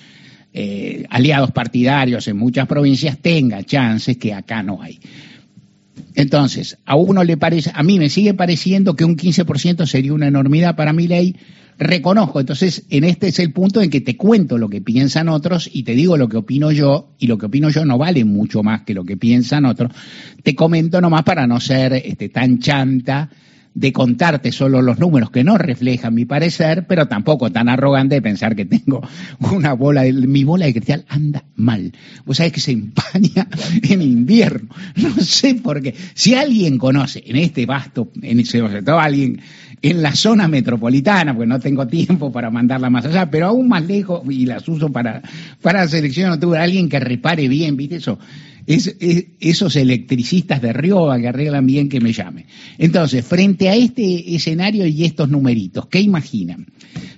eh, 0.52 1.04
aliados 1.10 1.50
partidarios 1.50 2.28
en 2.28 2.36
muchas 2.36 2.68
provincias, 2.68 3.18
tenga 3.18 3.62
chances 3.62 4.16
que 4.18 4.34
acá 4.34 4.62
no 4.62 4.80
hay. 4.82 5.00
Entonces, 6.14 6.78
a 6.84 6.96
uno 6.96 7.24
le 7.24 7.36
parece, 7.36 7.70
a 7.74 7.82
mí 7.82 7.98
me 7.98 8.08
sigue 8.08 8.34
pareciendo 8.34 8.94
que 8.94 9.04
un 9.04 9.16
15% 9.16 9.86
sería 9.86 10.12
una 10.12 10.28
enormidad 10.28 10.76
para 10.76 10.92
mi 10.92 11.06
ley. 11.06 11.36
Reconozco, 11.76 12.38
entonces, 12.38 12.84
en 12.90 13.02
este 13.02 13.28
es 13.28 13.40
el 13.40 13.52
punto 13.52 13.82
en 13.82 13.90
que 13.90 14.00
te 14.00 14.16
cuento 14.16 14.58
lo 14.58 14.68
que 14.68 14.80
piensan 14.80 15.28
otros 15.28 15.68
y 15.72 15.82
te 15.82 15.94
digo 15.94 16.16
lo 16.16 16.28
que 16.28 16.36
opino 16.36 16.70
yo, 16.70 17.14
y 17.18 17.26
lo 17.26 17.36
que 17.36 17.46
opino 17.46 17.68
yo 17.68 17.84
no 17.84 17.98
vale 17.98 18.24
mucho 18.24 18.62
más 18.62 18.82
que 18.82 18.94
lo 18.94 19.04
que 19.04 19.16
piensan 19.16 19.64
otros. 19.64 19.90
Te 20.42 20.54
comento 20.54 21.00
nomás 21.00 21.24
para 21.24 21.46
no 21.48 21.58
ser 21.58 21.94
este, 21.94 22.28
tan 22.28 22.60
chanta 22.60 23.28
de 23.74 23.92
contarte 23.92 24.52
solo 24.52 24.80
los 24.80 24.98
números 24.98 25.30
que 25.30 25.42
no 25.42 25.58
reflejan 25.58 26.14
mi 26.14 26.24
parecer, 26.24 26.86
pero 26.86 27.06
tampoco 27.06 27.50
tan 27.50 27.68
arrogante 27.68 28.14
de 28.14 28.22
pensar 28.22 28.54
que 28.54 28.64
tengo 28.64 29.02
una 29.52 29.72
bola, 29.72 30.02
de, 30.02 30.12
mi 30.12 30.44
bola 30.44 30.66
de 30.66 30.72
cristal 30.72 31.04
anda 31.08 31.44
mal. 31.56 31.92
Vos 32.24 32.36
sabés 32.36 32.52
que 32.52 32.60
se 32.60 32.72
empaña 32.72 33.48
en 33.82 34.02
invierno. 34.02 34.68
No 34.96 35.14
sé 35.16 35.56
por 35.56 35.82
qué. 35.82 35.94
Si 36.14 36.34
alguien 36.34 36.78
conoce 36.78 37.22
en 37.26 37.36
este 37.36 37.66
vasto, 37.66 38.10
en 38.22 38.44
sobre 38.46 38.82
todo 38.82 39.00
alguien 39.00 39.40
en 39.82 40.02
la 40.02 40.14
zona 40.14 40.48
metropolitana, 40.48 41.34
porque 41.34 41.46
no 41.46 41.60
tengo 41.60 41.86
tiempo 41.86 42.32
para 42.32 42.50
mandarla 42.50 42.88
más 42.88 43.04
allá, 43.04 43.30
pero 43.30 43.48
aún 43.48 43.68
más 43.68 43.84
lejos, 43.84 44.22
y 44.30 44.46
las 44.46 44.66
uso 44.66 44.90
para, 44.90 45.20
para 45.60 45.86
selección, 45.88 46.30
no 46.30 46.38
tuve 46.38 46.58
alguien 46.58 46.88
que 46.88 46.98
repare 47.00 47.48
bien, 47.48 47.76
¿viste 47.76 47.96
eso? 47.96 48.18
Es, 48.66 48.96
esos 49.40 49.76
electricistas 49.76 50.62
de 50.62 50.72
Rioba 50.72 51.18
que 51.18 51.28
arreglan 51.28 51.66
bien 51.66 51.88
que 51.88 52.00
me 52.00 52.12
llame. 52.12 52.46
Entonces, 52.78 53.24
frente 53.24 53.68
a 53.68 53.74
este 53.74 54.34
escenario 54.34 54.86
y 54.86 55.04
estos 55.04 55.28
numeritos, 55.28 55.86
¿qué 55.86 56.00
imaginan? 56.00 56.66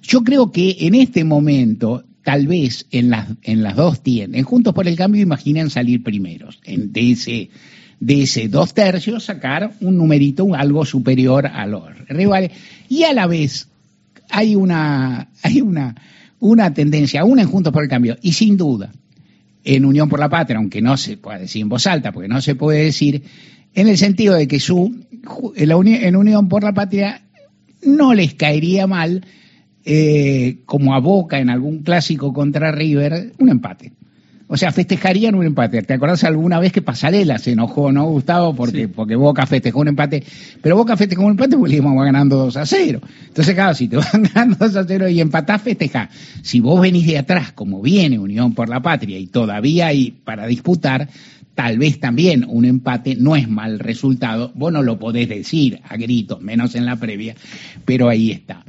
Yo 0.03 0.23
creo 0.23 0.50
que 0.50 0.76
en 0.81 0.95
este 0.95 1.25
momento, 1.25 2.05
tal 2.23 2.47
vez 2.47 2.87
en 2.91 3.11
las, 3.11 3.29
en 3.43 3.62
las 3.62 3.76
dos 3.76 4.03
tiendas, 4.03 4.43
Juntos 4.45 4.75
por 4.75 4.88
el 4.88 4.97
Cambio 4.97 5.23
imaginan 5.23 5.71
salir 5.71 6.03
primeros, 6.03 6.61
en, 6.65 6.93
de 6.93 7.12
ese 7.12 7.50
de 7.99 8.25
ese 8.25 8.49
dos 8.49 8.75
tercios 8.75 9.25
sacar 9.25 9.73
un 9.81 9.97
numerito 9.97 10.55
algo 10.55 10.85
superior 10.85 11.47
a 11.47 11.67
los 11.67 11.83
rivales 12.09 12.50
y 12.91 13.05
a 13.05 13.15
la 13.15 13.26
vez 13.26 13.69
hay 14.29 14.55
una 14.55 15.31
hay 15.43 15.62
una 15.62 15.95
una 16.38 16.75
tendencia 16.75 17.25
una 17.25 17.41
en 17.41 17.49
Juntos 17.49 17.73
por 17.73 17.83
el 17.83 17.88
Cambio 17.88 18.19
y 18.21 18.33
sin 18.33 18.59
duda 18.59 18.93
en 19.66 19.85
Unión 19.85 20.08
por 20.08 20.20
la 20.20 20.28
Patria, 20.28 20.58
aunque 20.58 20.80
no 20.80 20.96
se 20.96 21.16
pueda 21.16 21.40
decir 21.40 21.61
en 21.62 21.68
voz 21.68 21.87
alta, 21.87 22.12
porque 22.12 22.28
no 22.28 22.40
se 22.40 22.54
puede 22.54 22.85
decir, 22.85 23.25
en 23.75 23.88
el 23.88 23.99
sentido 23.99 24.35
de 24.35 24.46
que 24.46 24.61
su, 24.61 25.04
en 25.56 26.16
Unión 26.16 26.49
por 26.49 26.62
la 26.62 26.73
Patria 26.73 27.23
no 27.82 28.14
les 28.14 28.35
caería 28.35 28.87
mal, 28.87 29.26
eh, 29.85 30.58
como 30.66 30.94
a 30.94 31.00
Boca 31.00 31.40
en 31.40 31.50
algún 31.50 31.82
clásico 31.82 32.32
contra 32.32 32.70
River, 32.70 33.32
un 33.38 33.49
empate. 33.49 33.92
O 34.49 34.57
sea, 34.57 34.71
festejarían 34.71 35.35
un 35.35 35.45
empate. 35.45 35.83
¿Te 35.83 35.95
acordás 35.95 36.23
alguna 36.23 36.61
vez 36.61 36.73
que 36.73 36.81
Pasarela 36.81 37.37
se 37.38 37.53
enojó, 37.53 37.91
no, 37.91 38.05
Gustavo? 38.07 38.55
Porque, 38.55 38.87
porque 38.87 39.17
Boca 39.17 39.45
festejó 39.45 39.81
un 39.81 39.88
empate. 39.88 40.23
Pero 40.62 40.76
Boca 40.76 40.97
festejó 40.97 41.25
un 41.25 41.33
empate 41.33 41.57
porque 41.57 41.73
le 41.73 41.76
íbamos 41.79 42.05
ganando 42.05 42.37
2 42.37 42.57
a 42.57 42.65
0. 42.65 43.00
Entonces, 43.26 43.55
claro, 43.55 43.75
si 43.75 43.88
te 43.88 43.97
van 44.12 44.23
ganando 44.23 44.57
2 44.61 44.76
a 44.76 44.85
0 44.85 45.09
y 45.09 45.21
empatás, 45.21 45.62
festejás. 45.62 46.11
Si 46.43 46.61
vos 46.61 46.81
venís 46.81 47.07
de 47.07 47.19
atrás, 47.19 47.53
como 47.53 47.83
viene 47.83 48.21
Unión 48.21 48.55
por 48.55 48.69
la 48.69 48.81
Patria, 48.81 49.19
y 49.19 49.26
todavía 49.26 49.88
hay 49.88 50.12
para 50.12 50.47
disputar, 50.47 51.09
tal 51.57 51.79
vez 51.79 51.99
también 51.99 52.45
un 52.49 52.67
empate 52.67 53.17
no 53.17 53.35
es 53.35 53.49
mal 53.49 53.81
resultado. 53.81 54.53
Vos 54.55 54.73
no 54.73 54.85
lo 54.85 54.97
podés 54.97 55.29
decir 55.29 55.81
a 55.83 55.97
gritos, 55.97 56.41
menos 56.41 56.76
en 56.76 56.87
la 56.87 56.95
previa, 56.95 57.35
pero 57.85 58.09
ahí 58.09 58.31
está. 58.31 58.65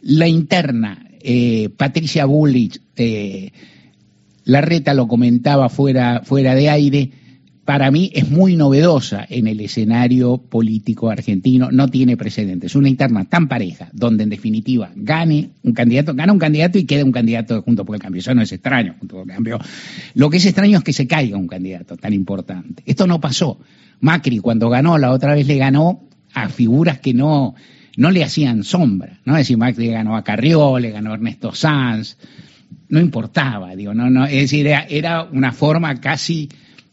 La 0.00 0.26
interna, 0.26 1.06
eh, 1.20 1.68
Patricia 1.76 2.24
Bullich, 2.24 2.80
eh, 2.96 3.50
la 4.48 4.62
reta 4.62 4.94
lo 4.94 5.06
comentaba 5.08 5.68
fuera, 5.68 6.22
fuera 6.24 6.54
de 6.54 6.70
aire, 6.70 7.10
para 7.66 7.90
mí 7.90 8.10
es 8.14 8.30
muy 8.30 8.56
novedosa 8.56 9.26
en 9.28 9.46
el 9.46 9.60
escenario 9.60 10.38
político 10.38 11.10
argentino, 11.10 11.70
no 11.70 11.88
tiene 11.88 12.16
precedentes. 12.16 12.74
Una 12.74 12.88
interna 12.88 13.26
tan 13.26 13.46
pareja, 13.46 13.90
donde 13.92 14.24
en 14.24 14.30
definitiva 14.30 14.90
gane 14.96 15.50
un 15.62 15.74
candidato, 15.74 16.14
gana 16.14 16.32
un 16.32 16.38
candidato 16.38 16.78
y 16.78 16.86
queda 16.86 17.04
un 17.04 17.12
candidato 17.12 17.60
junto 17.60 17.84
por 17.84 17.96
el 17.96 18.00
cambio. 18.00 18.20
Eso 18.20 18.34
no 18.34 18.40
es 18.40 18.50
extraño, 18.50 18.94
junto 18.98 19.16
por 19.16 19.28
el 19.28 19.34
cambio. 19.34 19.58
Lo 20.14 20.30
que 20.30 20.38
es 20.38 20.46
extraño 20.46 20.78
es 20.78 20.84
que 20.84 20.94
se 20.94 21.06
caiga 21.06 21.36
un 21.36 21.46
candidato 21.46 21.98
tan 21.98 22.14
importante. 22.14 22.82
Esto 22.86 23.06
no 23.06 23.20
pasó. 23.20 23.60
Macri, 24.00 24.38
cuando 24.38 24.70
ganó, 24.70 24.96
la 24.96 25.12
otra 25.12 25.34
vez 25.34 25.46
le 25.46 25.58
ganó 25.58 26.08
a 26.32 26.48
figuras 26.48 27.00
que 27.00 27.12
no, 27.12 27.54
no 27.98 28.10
le 28.10 28.24
hacían 28.24 28.64
sombra. 28.64 29.20
¿no? 29.26 29.34
Es 29.34 29.40
decir, 29.40 29.58
Macri 29.58 29.88
ganó 29.88 30.16
a 30.16 30.24
Carrió, 30.24 30.78
le 30.78 30.90
ganó 30.90 31.10
a 31.10 31.16
Ernesto 31.16 31.54
Sanz, 31.54 32.16
no 32.88 33.00
importaba, 33.00 33.74
digo, 33.76 33.94
no, 33.94 34.08
no, 34.10 34.24
es 34.24 34.50
decir, 34.50 34.66
era, 34.66 35.28
una 35.30 35.52
forma 35.52 36.00
casi, 36.00 36.48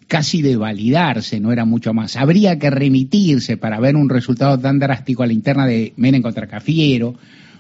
casi 0.08 0.42
de 0.42 0.58
validarse, 0.58 1.40
no 1.40 1.52
era 1.52 1.66
mucho 1.66 1.94
más. 1.94 2.18
Habría 2.18 2.60
que 2.60 2.70
remitirse 2.70 3.58
para 3.58 3.80
ver 3.80 3.96
un 3.96 4.10
resultado 4.10 4.60
tan 4.60 4.80
drástico 4.80 5.24
a 5.24 5.28
la 5.28 5.34
interna 5.34 5.66
de 5.66 5.94
Menem 5.98 6.22
contra 6.22 6.48
Cafiero 6.48 7.16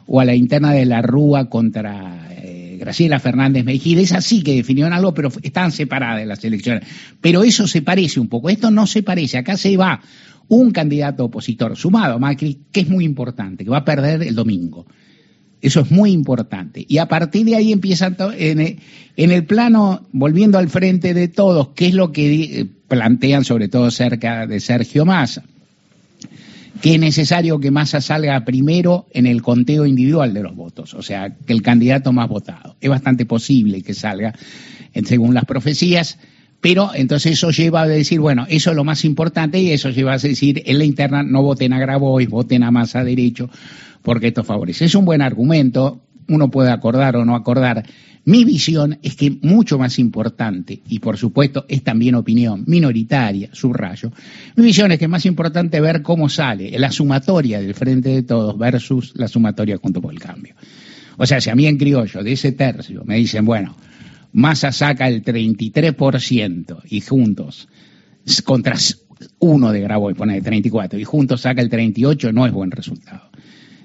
o 0.07 0.19
a 0.19 0.25
la 0.25 0.35
interna 0.35 0.71
de 0.71 0.85
la 0.85 1.01
Rúa 1.01 1.49
contra 1.49 2.27
eh, 2.31 2.77
Graciela 2.79 3.19
Fernández 3.19 3.63
Mejía. 3.63 4.01
Es 4.01 4.11
así 4.11 4.43
que 4.43 4.55
definieron 4.55 4.93
algo, 4.93 5.13
pero 5.13 5.31
están 5.41 5.71
separadas 5.71 6.25
las 6.27 6.43
elecciones. 6.43 6.83
Pero 7.21 7.43
eso 7.43 7.67
se 7.67 7.81
parece 7.81 8.19
un 8.19 8.27
poco. 8.27 8.49
Esto 8.49 8.69
no 8.69 8.85
se 8.85 9.01
parece. 9.01 9.37
Acá 9.37 9.57
se 9.57 9.77
va 9.77 10.01
un 10.47 10.71
candidato 10.71 11.25
opositor 11.25 11.75
sumado 11.75 12.15
a 12.15 12.19
Macri, 12.19 12.59
que 12.71 12.81
es 12.81 12.89
muy 12.89 13.05
importante, 13.05 13.63
que 13.63 13.71
va 13.71 13.77
a 13.77 13.85
perder 13.85 14.21
el 14.21 14.35
domingo. 14.35 14.85
Eso 15.65 15.79
es 15.79 15.89
muy 15.89 16.11
importante. 16.11 16.85
Y 16.87 16.99
a 16.99 17.07
partir 17.07 17.43
de 17.43 17.55
ahí 17.55 17.71
empiezan 17.71 18.15
en 18.37 18.77
el, 19.31 19.45
plano, 19.45 20.05
volviendo 20.11 20.59
al 20.59 20.69
frente 20.69 21.15
de 21.15 21.27
todos, 21.27 21.69
¿qué 21.69 21.87
es 21.87 21.95
lo 21.95 22.11
que 22.11 22.43
eh, 22.43 22.67
plantean 22.87 23.43
sobre 23.43 23.67
todo 23.67 23.89
cerca 23.89 24.45
de 24.45 24.59
Sergio 24.59 25.05
Massa? 25.05 25.43
que 26.81 26.95
es 26.95 26.99
necesario 26.99 27.59
que 27.59 27.71
Massa 27.71 27.99
salga 27.99 28.45
primero 28.45 29.07
en 29.11 29.25
el 29.25 29.41
conteo 29.41 29.87
individual 29.87 30.35
de 30.35 30.43
los 30.43 30.55
votos, 30.55 30.93
o 30.93 31.01
sea, 31.01 31.33
que 31.33 31.53
el 31.53 31.63
candidato 31.63 32.11
más 32.11 32.29
votado. 32.29 32.75
Es 32.79 32.89
bastante 32.91 33.25
posible 33.25 33.81
que 33.81 33.95
salga, 33.95 34.35
según 35.03 35.33
las 35.33 35.45
profecías, 35.45 36.19
pero 36.65 36.89
entonces 36.95 37.33
eso 37.33 37.51
lleva 37.51 37.83
a 37.83 37.87
decir, 37.87 38.19
bueno, 38.19 38.47
eso 38.49 38.71
es 38.71 38.75
lo 38.75 38.83
más 38.83 39.05
importante 39.05 39.59
y 39.59 39.69
eso 39.69 39.91
lleva 39.91 40.13
a 40.13 40.17
decir, 40.17 40.63
en 40.65 40.79
la 40.79 40.83
interna 40.83 41.21
no 41.21 41.43
voten 41.43 41.73
a 41.73 41.79
Grabois, 41.79 42.27
voten 42.27 42.63
a 42.63 42.71
Massa 42.71 43.03
derecho, 43.03 43.51
porque 44.01 44.29
esto 44.29 44.43
favorece. 44.43 44.85
Es 44.85 44.95
un 44.95 45.05
buen 45.05 45.21
argumento, 45.21 46.01
uno 46.27 46.49
puede 46.49 46.71
acordar 46.71 47.17
o 47.17 47.23
no 47.23 47.35
acordar. 47.35 47.85
Mi 48.23 48.45
visión 48.45 48.97
es 49.03 49.15
que 49.15 49.37
mucho 49.43 49.77
más 49.77 49.99
importante, 49.99 50.81
y 50.89 50.97
por 50.97 51.17
supuesto 51.17 51.65
es 51.69 51.83
también 51.83 52.15
opinión 52.15 52.63
minoritaria, 52.65 53.49
subrayo, 53.51 54.11
mi 54.55 54.65
visión 54.65 54.91
es 54.91 54.97
que 54.97 55.05
es 55.05 55.11
más 55.11 55.27
importante 55.27 55.79
ver 55.79 56.01
cómo 56.01 56.29
sale 56.29 56.79
la 56.79 56.89
sumatoria 56.89 57.61
del 57.61 57.75
frente 57.75 58.09
de 58.09 58.23
todos 58.23 58.57
versus 58.57 59.13
la 59.15 59.27
sumatoria 59.27 59.77
junto 59.77 60.01
por 60.01 60.11
el 60.11 60.19
cambio. 60.19 60.55
O 61.17 61.27
sea, 61.27 61.39
si 61.39 61.51
a 61.51 61.55
mí 61.55 61.67
en 61.67 61.77
criollo 61.77 62.23
de 62.23 62.31
ese 62.31 62.53
tercio 62.53 63.03
me 63.05 63.17
dicen, 63.17 63.45
bueno, 63.45 63.75
Massa 64.35 64.73
saca 64.73 65.07
el 65.07 65.23
33% 65.23 66.81
y 66.89 66.99
juntos 66.99 67.69
contra 68.43 68.75
uno 69.39 69.71
de 69.71 69.79
Grabois 69.79 70.17
pone 70.17 70.35
el 70.35 70.43
34 70.43 70.99
y 70.99 71.05
juntos 71.05 71.39
saca 71.39 71.61
el 71.61 71.69
38, 71.69 72.33
no 72.33 72.45
es 72.45 72.51
buen 72.51 72.69
resultado. 72.69 73.29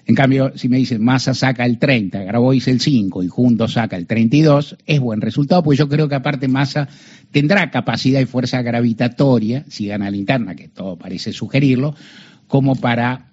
En 0.06 0.16
cambio, 0.16 0.52
si 0.56 0.68
me 0.68 0.78
dicen 0.78 1.04
Massa 1.04 1.34
saca 1.34 1.64
el 1.64 1.78
30, 1.78 2.24
Grabois 2.24 2.66
el 2.66 2.80
5 2.80 3.22
y 3.22 3.28
juntos 3.28 3.74
saca 3.74 3.96
el 3.96 4.08
32, 4.08 4.76
es 4.86 4.98
buen 4.98 5.20
resultado, 5.20 5.62
pues 5.62 5.78
yo 5.78 5.88
creo 5.88 6.08
que 6.08 6.16
aparte 6.16 6.48
Massa 6.48 6.88
tendrá 7.30 7.70
capacidad 7.70 8.20
y 8.20 8.26
fuerza 8.26 8.60
gravitatoria, 8.60 9.64
si 9.68 9.86
gana 9.86 10.10
la 10.10 10.16
interna, 10.16 10.56
que 10.56 10.66
todo 10.66 10.96
parece 10.96 11.32
sugerirlo, 11.32 11.94
como 12.48 12.74
para 12.74 13.29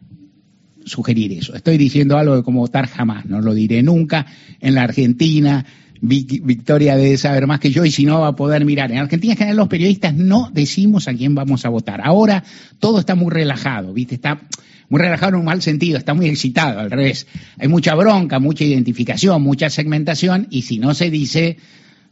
sugerir 0.87 1.33
eso. 1.33 1.55
Estoy 1.55 1.77
diciendo 1.77 2.17
algo 2.17 2.35
de 2.35 2.43
cómo 2.43 2.61
votar 2.61 2.87
jamás, 2.87 3.25
no 3.25 3.41
lo 3.41 3.53
diré 3.53 3.83
nunca. 3.83 4.25
En 4.59 4.75
la 4.75 4.83
Argentina, 4.83 5.65
Victoria 6.01 6.95
debe 6.95 7.17
saber 7.17 7.47
más 7.47 7.59
que 7.59 7.71
yo 7.71 7.85
y 7.85 7.91
si 7.91 8.05
no 8.05 8.21
va 8.21 8.29
a 8.29 8.35
poder 8.35 8.65
mirar. 8.65 8.91
En 8.91 8.99
Argentina 8.99 9.33
en 9.33 9.37
general 9.37 9.57
los 9.57 9.67
periodistas 9.67 10.13
no 10.13 10.49
decimos 10.53 11.07
a 11.07 11.13
quién 11.13 11.35
vamos 11.35 11.65
a 11.65 11.69
votar. 11.69 12.01
Ahora 12.03 12.43
todo 12.79 12.99
está 12.99 13.15
muy 13.15 13.31
relajado, 13.31 13.93
¿viste? 13.93 14.15
Está 14.15 14.41
muy 14.89 15.01
relajado 15.01 15.33
en 15.33 15.39
un 15.39 15.45
mal 15.45 15.61
sentido, 15.61 15.97
está 15.97 16.13
muy 16.13 16.27
excitado, 16.27 16.79
al 16.79 16.91
revés. 16.91 17.27
Hay 17.57 17.67
mucha 17.67 17.95
bronca, 17.95 18.39
mucha 18.39 18.63
identificación, 18.63 19.41
mucha 19.41 19.69
segmentación 19.69 20.47
y 20.49 20.61
si 20.61 20.79
no 20.79 20.93
se 20.93 21.09
dice, 21.09 21.57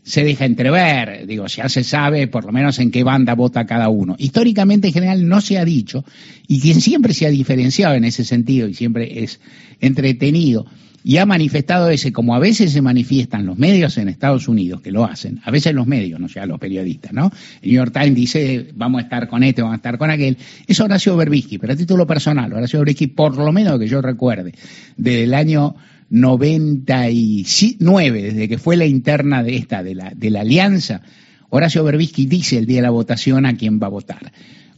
se 0.06 0.24
deja 0.24 0.46
entrever, 0.46 1.26
digo, 1.26 1.48
ya 1.48 1.68
se 1.68 1.84
sabe 1.84 2.28
por 2.28 2.46
lo 2.46 2.52
menos 2.52 2.78
en 2.78 2.92
qué 2.92 3.04
banda 3.04 3.34
vota 3.34 3.66
cada 3.66 3.90
uno. 3.90 4.16
Históricamente 4.20 4.88
en 4.88 4.94
general 4.94 5.28
no 5.28 5.42
se 5.42 5.58
ha 5.58 5.66
dicho 5.66 6.06
y 6.48 6.62
quien 6.62 6.80
siempre 6.80 7.14
se 7.14 7.26
ha 7.26 7.30
diferenciado 7.32 7.96
en 7.96 8.06
ese 8.06 8.24
sentido 8.24 8.68
y 8.68 8.76
siempre 8.76 9.24
es 9.24 9.40
entretenido 9.82 10.68
y 11.04 11.18
ha 11.18 11.26
manifestado 11.26 11.90
ese, 11.90 12.14
como 12.14 12.36
a 12.36 12.40
veces 12.40 12.72
se 12.72 12.84
manifiestan 12.84 13.48
los 13.48 13.58
medios 13.58 13.98
en 13.98 14.08
Estados 14.08 14.48
Unidos, 14.48 14.82
que 14.82 14.92
lo 14.92 15.06
hacen, 15.06 15.40
a 15.44 15.50
veces 15.50 15.74
los 15.74 15.88
medios, 15.88 16.20
no 16.20 16.30
sea 16.30 16.46
los 16.46 16.60
periodistas, 16.60 17.12
¿no? 17.12 17.32
El 17.62 17.70
New 17.70 17.78
York 17.78 17.92
Times 17.92 18.16
dice, 18.16 18.68
vamos 18.76 19.00
a 19.00 19.04
estar 19.04 19.28
con 19.28 19.44
este, 19.44 19.64
vamos 19.64 19.74
a 19.74 19.78
estar 19.78 19.98
con 19.98 20.12
aquel. 20.12 20.38
Es 20.68 20.80
Horacio 20.80 21.16
Berbisky, 21.18 21.58
pero 21.58 21.74
a 21.74 21.76
título 21.76 22.06
personal, 22.06 22.54
Horacio 22.54 22.80
Berbisky, 22.80 23.08
por 23.08 23.38
lo 23.38 23.52
menos 23.52 23.80
que 23.80 23.88
yo 23.88 24.02
recuerde, 24.02 24.54
desde 24.98 25.24
el 25.24 25.34
año 25.34 25.76
99, 26.10 28.22
desde 28.22 28.48
que 28.48 28.58
fue 28.58 28.78
la 28.78 28.86
interna 28.86 29.44
de 29.44 29.56
esta, 29.56 29.84
de 29.84 29.96
la, 29.96 30.12
de 30.16 30.30
la 30.30 30.42
alianza, 30.42 31.02
Horacio 31.50 31.84
Berbisky 31.84 32.26
dice 32.26 32.58
el 32.58 32.66
día 32.66 32.78
de 32.78 32.84
la 32.84 32.90
votación 32.90 33.46
a 33.46 33.56
quién 33.56 33.80
va 33.82 33.88
a 33.88 33.92
votar. 33.92 34.32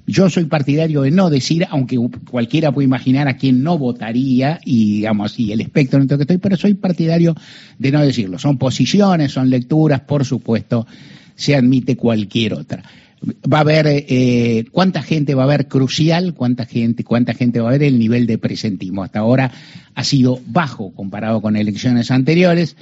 Yo 0.10 0.30
soy 0.30 0.46
partidario 0.46 1.02
de 1.02 1.12
no 1.12 1.30
decir, 1.30 1.68
aunque 1.70 1.98
cualquiera 2.30 2.72
puede 2.72 2.86
imaginar 2.86 3.28
a 3.28 3.36
quién 3.36 3.62
no 3.62 3.78
votaría, 3.78 4.60
y 4.64 4.98
digamos 4.98 5.34
así, 5.34 5.52
el 5.52 5.60
espectro 5.60 5.98
en 5.98 6.04
el 6.04 6.16
que 6.16 6.22
estoy, 6.22 6.38
pero 6.38 6.56
soy 6.56 6.76
partidario 6.76 7.36
de 7.78 7.92
no 7.92 8.02
decirlo. 8.02 8.40
Son 8.40 8.58
posiciones, 8.58 9.34
son 9.34 9.50
lecturas, 9.50 10.00
por 10.02 10.24
supuesto, 10.24 10.88
se 11.36 11.56
admite 11.56 11.98
cualquier 11.98 12.54
otra. 12.54 12.84
Va 13.22 13.58
a 13.58 13.62
haber 13.62 13.86
eh, 13.88 14.66
cuánta 14.72 15.02
gente 15.02 15.36
va 15.36 15.44
a 15.44 15.46
haber 15.46 15.68
crucial, 15.68 16.34
cuánta 16.34 16.66
gente, 16.66 17.04
cuánta 17.04 17.34
gente 17.34 17.60
va 17.60 17.68
a 17.68 17.70
haber 17.70 17.84
el 17.84 18.00
nivel 18.00 18.28
de 18.28 18.38
presentismo. 18.38 19.04
Hasta 19.04 19.20
ahora 19.20 19.52
ha 19.96 20.04
sido 20.04 20.40
bajo 20.46 20.94
comparado 20.94 21.42
con 21.42 21.56
elecciones 21.56 22.12
anteriores. 22.12 22.76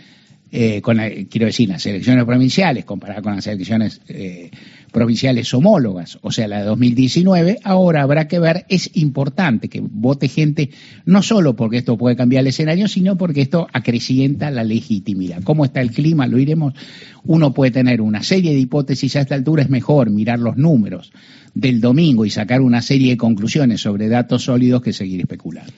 Eh, 0.52 0.82
con 0.82 0.98
quiero 1.30 1.48
decir, 1.48 1.68
las 1.68 1.86
elecciones 1.86 2.24
provinciales, 2.24 2.86
comparado 2.86 3.24
con 3.24 3.36
las 3.36 3.48
elecciones 3.48 4.00
eh, 4.08 4.52
provinciales 4.92 5.54
homólogas, 5.54 6.18
o 6.22 6.32
sea, 6.32 6.48
la 6.48 6.60
de 6.60 6.66
2019, 6.66 7.60
ahora 7.64 8.04
habrá 8.04 8.30
que 8.30 8.40
ver, 8.40 8.66
es 8.70 8.92
importante 8.96 9.68
que 9.68 9.82
vote 9.82 10.30
gente, 10.30 10.70
no 11.04 11.22
solo 11.22 11.56
porque 11.58 11.78
esto 11.78 11.98
puede 11.98 12.16
cambiar 12.16 12.42
el 12.42 12.48
escenario, 12.48 12.88
sino 12.88 13.18
porque 13.18 13.42
esto 13.42 13.68
acrecienta 13.74 14.52
la 14.52 14.64
legitimidad. 14.64 15.44
¿Cómo 15.44 15.66
está 15.66 15.82
el 15.82 15.92
clima? 15.92 16.28
Lo 16.28 16.38
iremos. 16.38 16.74
Uno 17.26 17.54
puede 17.54 17.72
tener 17.72 18.00
una 18.00 18.24
serie 18.24 18.54
de 18.54 18.60
hipótesis 18.60 19.16
a 19.18 19.22
esta 19.22 19.36
altura, 19.36 19.64
es 19.64 19.70
mejor 19.70 20.12
mirar 20.12 20.40
los 20.40 20.56
números 20.56 21.12
del 21.54 21.82
domingo 21.82 22.26
y 22.26 22.30
sacar 22.30 22.62
una 22.62 22.82
serie 22.82 23.12
de 23.12 23.18
conclusiones 23.18 23.82
sobre 23.82 24.08
datos 24.08 24.44
sólidos 24.44 24.82
que 24.82 24.94
seguir 24.94 25.22
especulando. 25.22 25.74